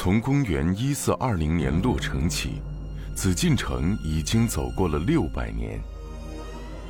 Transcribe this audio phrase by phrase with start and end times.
[0.00, 2.62] 从公元一四二零年落成起，
[3.16, 5.80] 紫禁城已经走过了六百年。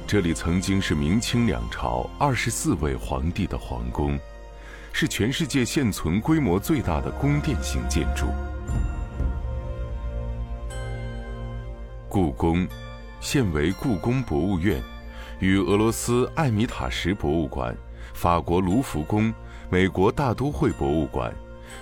[0.07, 4.19] 这里曾经是明清两朝二十四位皇帝的皇宫，
[4.93, 8.27] 是全世界现存规模最大的宫殿型建筑。
[12.11, 12.69] 故宫，
[13.23, 14.83] 现为故宫博物院，
[15.41, 17.75] 与俄罗斯艾米塔什博物馆、
[18.13, 19.33] 法国卢浮宫、
[19.71, 21.35] 美国大都会博物馆。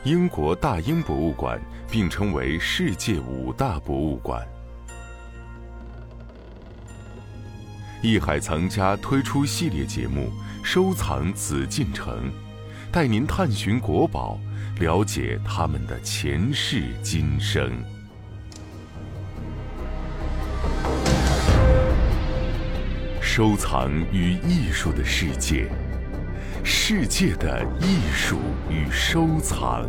[0.05, 4.47] 英国大英博物馆并称为世界五大博物馆。
[8.03, 10.31] 艺海藏家推出系列节目
[10.65, 12.31] 《收藏紫禁城》，
[12.93, 14.39] 带您探寻国宝，
[14.79, 17.73] 了解他们的前世今生。
[23.21, 25.69] 收藏与艺术的世界。
[26.69, 29.89] 世界的艺术与收藏。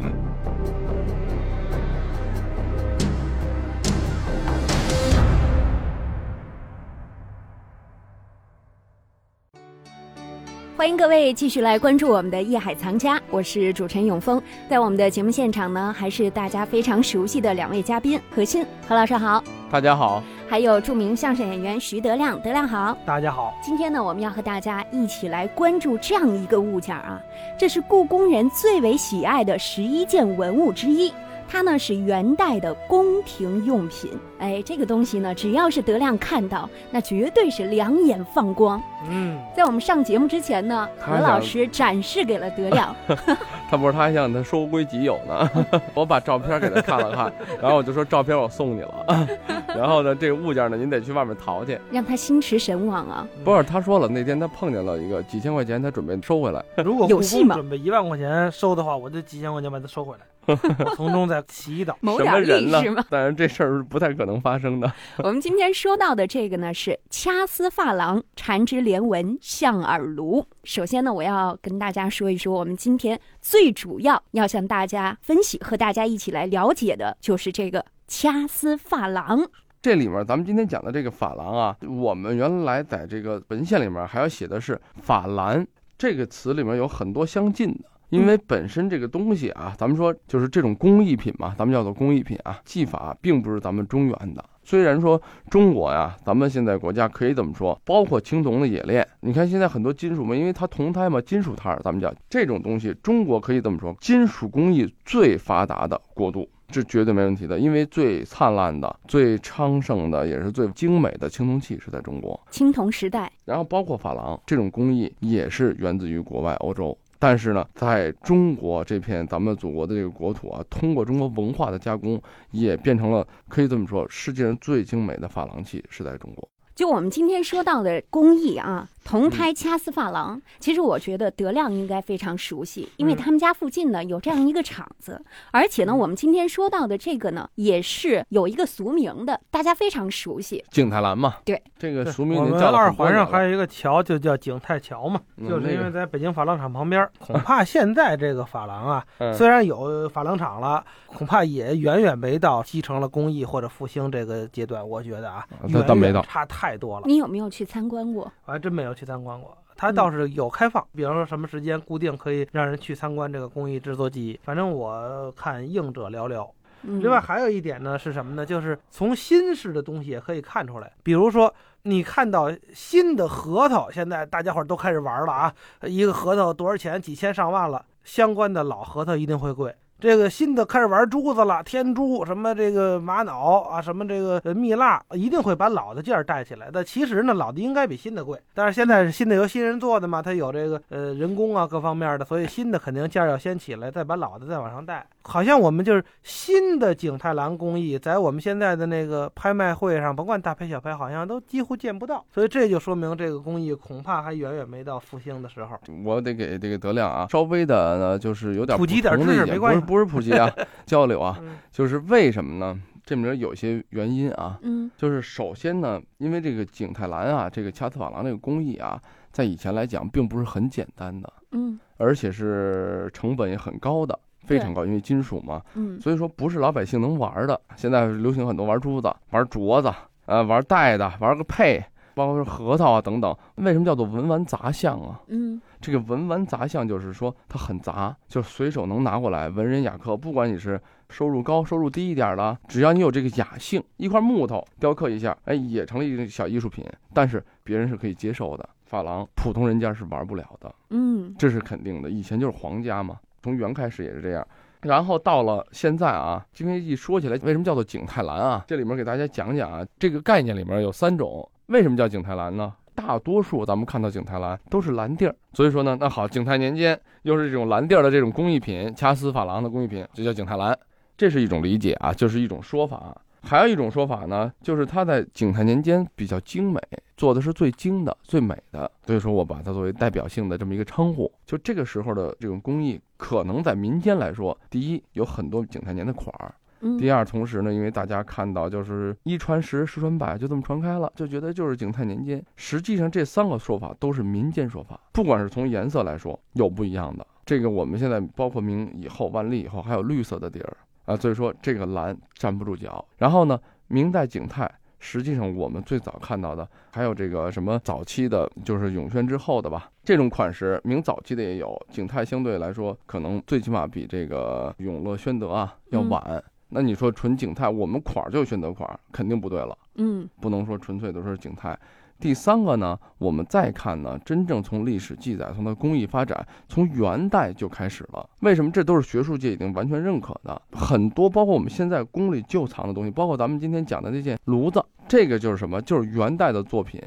[10.78, 14.40] 欢迎各位继续来关注我们的《艺海藏家》，我是主持人永峰。
[14.70, 20.22] 在我们的节目现场呢，还是大家非常熟悉的两位嘉宾何欣何老师好，大家好。
[20.50, 23.54] 还有著名相声演员徐德亮，德亮好，大家好。
[23.62, 27.22] 今天呢，我们要和大家一起来关注这样一个物件啊，
[27.58, 31.14] 这是故宫人最为喜爱的十一件文物之一。
[31.50, 38.82] 它呢是元代的宫廷用品，哎，这个东西呢，只要是德亮看到，那绝对是两眼放光。
[39.10, 42.94] 嗯，在我们上节目之前呢，何老师展示给了德亮。
[43.70, 45.50] 他不是，他还想他收归己有呢。
[45.94, 49.28] 我把照片给他看了看，然后我就说照片我送你了。
[49.76, 53.28] 然后呢，这个物件呢，您得去外面淘去，让他心驰神往啊。
[53.44, 56.64] 不是，他说了，那天他碰见了一个几千块钱，他准备收回来。
[56.84, 57.56] 如果有戏吗？
[57.56, 60.22] 准备一万块钱收的话，我就几千块钱把它收回来。
[60.96, 63.04] 从中再祈祷，谋点利是吗？
[63.10, 64.90] 但是这事儿不太可能发生的。
[65.22, 70.46] 我们今天说到的这个呢，是掐丝珐琅缠枝莲纹象耳炉。
[70.64, 79.46] 首先呢，我要跟大家说一说，我们今天最主要要向大家分析和大家一起来了解的，就是这个掐丝珐琅。
[79.82, 85.66] 这里面咱们今天讲的这个珐琅啊，我们原来在这个文献里面还要写的是珐琅
[85.98, 87.86] 这个词里面有很多相近的。
[88.10, 94.42] 因为本身这个东西啊，咱们说就是这种工艺品嘛，咱们叫做工艺品啊，技法并不是咱们中原的。
[94.64, 107.58] 虽然说中国呀，咱们现在国家可以这么说，包括青铜的冶炼，你看现在很多金属嘛，因为它铜胎嘛，金属胎，咱们讲这种东西，中国可以这么说，金属工艺最发达的国度，这绝对没问题的。
[107.60, 113.32] 因为最灿烂的、最昌盛的，也是最精美的青铜器是在中国，青铜时代。
[113.46, 116.98] 然后包括珐琅这种工艺，也是源自于国外欧洲。
[117.20, 126.48] 但是呢，在中国这片咱们祖国的这个国土啊，通过中国文化的加工，也变成了可以这么说，世界上最精美的珐琅器是在中国。
[126.76, 128.88] 就我们今天说到的工艺啊。
[129.08, 141.36] 铜胎掐丝珐琅，其实我觉得德亮应该非常熟悉，因为他们家附近呢有这样一个厂子，而且呢，我们今天说到的这个呢，也是有一个俗名的，大家非常熟悉，景泰蓝嘛。
[141.46, 142.38] 对，这个俗名。
[142.38, 147.10] 我们二环上还有一个桥，就叫景泰桥嘛，就是因为在北京珐琅厂旁边。
[147.18, 154.86] 恐怕现在这个珐琅啊，虽然有珐琅厂了，恐怕也远远没到继承了工艺或者复兴这个阶段。
[154.86, 157.06] 我觉得啊，远远差太多了。
[157.06, 158.30] 你有没有去参观过？
[158.46, 158.97] 我还真没有。
[158.98, 164.40] 去参观过，它倒是有开放，比方说什么时间固定可以让人去参观这个工艺制作技艺。
[164.44, 166.50] 反正我看应者寥寥。
[166.82, 168.46] 另外还有一点呢是什么呢？
[168.46, 171.54] 就是从新式的东西也可以看出来，比如说
[171.84, 175.54] 你看到新的核桃，现在大家伙都开始玩了啊，
[175.84, 177.02] 一个核桃多少钱？
[177.02, 177.86] 几千上万了。
[178.04, 179.76] 相关的老核桃一定会贵。
[180.00, 186.70] 这个新的开始玩珠子了，天珠什么这个玛瑙啊，什么这个蜜蜡，一定会把老的件带起来。
[186.72, 188.40] 但其实呢，老的应该比新的贵。
[188.54, 195.06] 但是现在是新的由新人做的嘛，它有这个呃人工啊各方面的，所以新的肯定件要先起来，再把老的再往上带。
[195.24, 202.24] 好像我们就是新的景泰蓝工艺，在我们现在的那个拍卖会上，甭管大拍小拍，好像都几乎见不到。
[202.32, 205.78] 所以这就说明这个工艺恐怕还远远没到复兴的时候。
[206.06, 210.54] 我得给这个德亮啊，稍微的呢，就是有点普及点知识，没关系，不是普及啊，
[210.86, 211.40] 交流啊，
[211.72, 212.80] 就是为什么呢？
[213.06, 219.02] 这里面有些原因啊，嗯，就是首先呢，因为这个景泰蓝啊，这个掐丝珐琅这个工艺啊，
[219.32, 224.20] 在以前来讲并不是很简单的，嗯，而且是成本也很高的。
[224.46, 227.60] 非常高，因为金属嘛，嗯，所以说不是老百姓能玩的。
[227.76, 229.92] 现在流行很多玩珠子、玩镯子，
[230.26, 231.84] 呃，玩戴的，玩个佩，
[232.14, 233.36] 包括核桃啊等等。
[233.56, 235.20] 为什么叫做文玩杂项啊？
[235.28, 240.80] 嗯，这个文玩杂项就是说它很杂，就随手能拿过来，文人雅客，不管你是
[241.10, 246.86] 收入高、收入低一点的，只要你有这个雅兴，一块木头雕刻一下，哎，也成了一个小艺术品。
[247.14, 250.74] 但是别人是可以接受的，珐琅普通人家是玩不了的。
[250.90, 252.10] 嗯，这是肯定的。
[252.10, 254.46] 以前就是皇家嘛，从元开始也是这样。
[254.82, 258.64] 然后到了现在啊，今天一说起来，为什么叫做景泰蓝啊？
[258.68, 261.50] 这里面给大家讲讲啊，这个概念里面有三种。
[261.68, 262.74] 为什么叫景泰蓝呢？
[262.98, 270.76] 大多数咱们看到景泰蓝都是蓝地儿，所以说呢，那好，景泰年间又是这种蓝地儿的这种工艺品，掐丝珐琅的工艺品，就叫景泰蓝，
[271.16, 273.16] 这是一种理解啊，就是一种说法。
[273.44, 276.82] 还有一种说法呢，就是它在景泰年间比较精美，
[277.16, 281.32] 做的是最精的、最美的，所以说我把它作为代表性的这么一个称呼。
[281.46, 286.54] 就这个时候的这种工艺，可能在民间来说，第一有很多景泰年的款儿，
[287.00, 292.44] 第二同时呢，因为大家看到就是一传十，十传百，就这么传开了，就觉得就是景泰年间。
[292.56, 297.26] 实际上这三个说法都是民间说法，不管是从颜色来说有不一样的。
[297.46, 300.78] 这个我们现在包括明以后、万历以后还有绿色的底儿。
[301.06, 303.04] 啊，所以说这个蓝站不住脚。
[303.18, 309.90] 然后呢，明代景泰，实际上我们最早看到的还有这个什么早期的，就是永宣之后的吧。
[310.04, 311.82] 这种款式，明早期的也有。
[311.90, 316.44] 景泰相对来说，可能最起码比这个永乐、宣德啊要晚。
[316.70, 319.78] 那你说纯景泰，我们款儿就选择款儿，肯定不对了。
[319.96, 321.78] 嗯，不能说纯粹都是景泰。
[322.20, 328.28] 第三个呢，我们再看呢，真正从历史记载，从它工艺发展，从元代就开始了。
[328.40, 328.72] 为什么？
[328.72, 330.60] 这都是学术界已经完全认可的。
[330.72, 335.80] 很多包括我们现在宫里旧藏的东西，包括咱们今天讲的那件炉子，这个就是什么？
[335.84, 337.00] 就是元代的作品，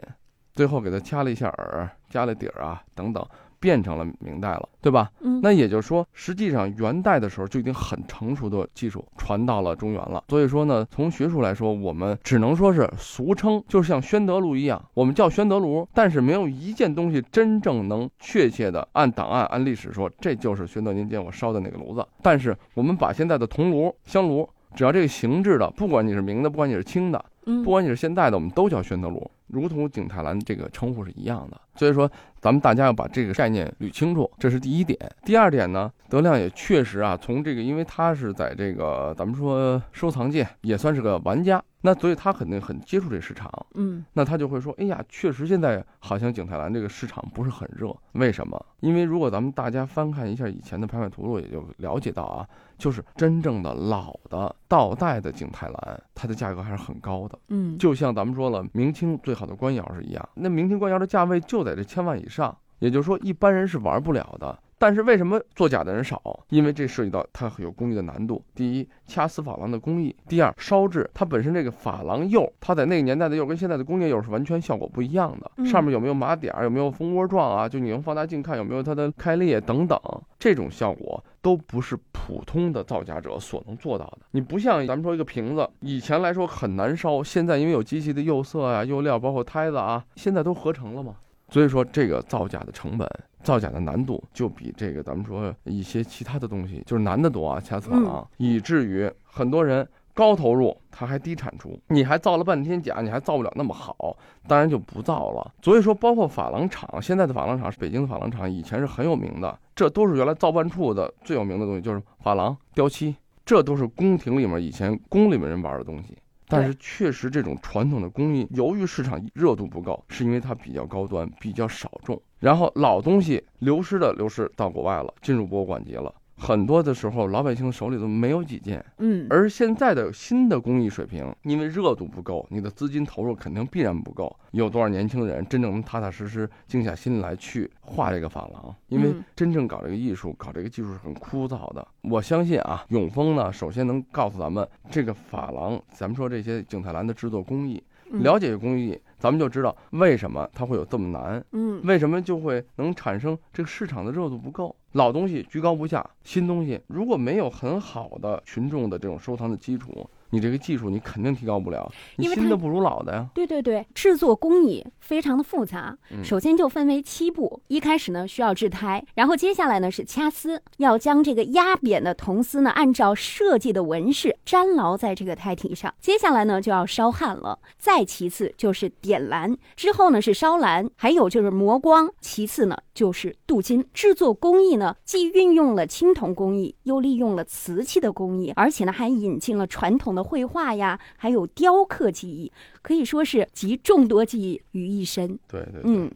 [0.55, 3.27] 最后给它掐了一下耳，加了底儿啊，等等。
[3.61, 5.11] 变成了明代了，对吧？
[5.21, 10.25] 嗯，那也就是说，实际上元代的时候就已经很成熟的技术传到了中原了。
[10.29, 22.07] 所以说呢，从学术来说，我们只能说是俗称，就是像宣德炉一样，我们叫宣德炉，但是没有一件东西真正能确切的按档案、按历史说这就是宣德年间我烧的那个炉子。
[22.23, 29.31] 但是我们把现在的铜炉、香炉，只要这个形制的，不管你是明的，不管你是清的，嗯，不管你是现代的，我们都叫宣德炉。
[29.49, 32.11] 如同景泰蓝这个称呼是一样的，所以说
[32.43, 34.99] 咱们大家要把这个概念捋清楚，这是第一点。
[35.25, 48.63] 第二点呢，德亮也确实啊，从这个，因为他是在这个咱们说收藏界也算是个玩家，那所以他肯定很接触这市场，嗯，那他就会说，哎呀，确实现在好像景泰蓝这个市场不是很热，为什么？
[48.81, 52.47] 因为如果咱们大家翻看一下以前的拍卖图录，也就了解到啊，
[52.79, 64.59] 就是真正的老的倒带的景泰蓝，它的价格还是很高的，嗯，就像咱们说了，明清最好的官窑是一样，那明清官窑的价位就在这千万以上，也就是说一般人是玩不了的。
[64.83, 66.41] 但是为什么作假的人少？
[66.49, 68.43] 因为这涉及到它有工艺的难度。
[68.55, 75.67] 第一，掐丝珐琅的工艺；第二，烧制它本身这个珐琅釉，它在那个年代的釉跟现在的工业釉是完全效果不一样的。
[75.67, 77.69] 上面有没有麻点儿，有没有蜂窝状啊？
[77.69, 80.01] 就你用放大镜看有没有它的开裂等等，
[80.39, 84.21] 这种效果都不是普通的造假者所能做到的。
[84.31, 91.17] 你不像咱们说一个瓶子，以前来说很难烧，现在因为有机器的釉色啊、釉料，包括胎子啊，现在都合成了嘛。
[91.51, 93.07] 所以说这个造假的成本。
[93.43, 104.15] 造假的难度就比这个咱们说一些其他的东西就是难得多啊，掐丝珐琅，以至于很多人高投入他还低产出，你还造了半天假，你还造不了那么好，
[104.47, 105.55] 当然就不造了。
[105.63, 113.17] 所以说，包括珐琅厂，现在的珐琅厂是北京的珐琅厂，以前是很有名的，这都是原来造办处的最有名的东西，就是珐琅、雕漆，
[113.47, 116.15] 这都是宫廷里面以前宫里面人玩的东西。
[116.51, 122.21] 但是确实，这种传统的工艺，由于市场热度不够，是因为它比较高端，比较少众。
[122.39, 126.13] 然后老东西流失的流失到国外了，进入博物馆级了。
[126.41, 128.83] 很多的时候，老百姓手里都没有几件。
[128.97, 134.35] 嗯，而现在的新的工艺水平，因为热度不够，你的资金投入肯定必然不够。
[134.53, 138.75] 有多少年轻人真正能踏踏实实静下心来去画这个珐琅？
[138.89, 141.87] 因为真正搞这个艺术、搞这个技术是很枯燥的。
[142.01, 147.83] 我相信啊，永丰呢，首先能告诉咱们这个珐琅，咱们说这些景泰蓝的制作工艺，
[148.13, 148.99] 了解工艺。
[149.21, 154.75] 咱们就知道为什么它会有这么难，嗯，为什么就会能产生这个市场的热度不够？
[154.93, 160.09] 老东西居高不下，新东西如果没有很好的群众的这种收藏的基础。
[160.31, 163.29] 你这个技术你肯定提高不了，因为新的不如老的呀。
[163.35, 165.97] 对对对，制作工艺非常的复杂。
[166.23, 175.93] 首先就分为七步，一开始呢需要制胎，然后接下来呢是掐丝，要将这个压扁的铜丝呢按照设计的纹饰粘牢在这个胎体上。
[176.01, 183.85] 接下来呢就要烧焊了，再其次就是点蓝，之后呢是烧蓝，还有就是磨光，其次呢就是镀金。
[183.93, 190.20] 制作工艺呢既运用了青铜工艺，又利用了瓷器的工艺，而且呢还引进了传统的。
[190.23, 195.39] 绘画呀，还有雕刻技艺，可以说是集众多技艺于一身。
[195.49, 196.11] 对对，嗯。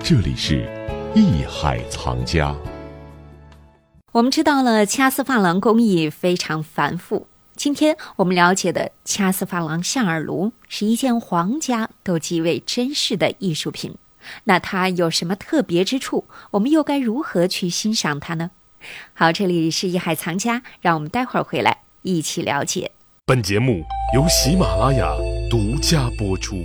[0.00, 0.68] 这里是
[1.14, 2.54] 艺海藏家。
[4.12, 7.26] 我们知道了掐丝珐琅工艺非常繁复。
[7.56, 13.96] 今天我们了解的掐丝珐琅象耳炉是一件皇家都极为珍视的艺术品。
[14.44, 16.26] 那它有什么特别之处？
[16.50, 18.50] 我们又该如何去欣赏它呢？
[19.14, 22.92] 好，这里是艺海藏家，让我们待会儿回来一起了解。
[23.26, 23.82] 本节目
[24.14, 25.16] 由喜马拉雅
[25.50, 26.62] 独家播出。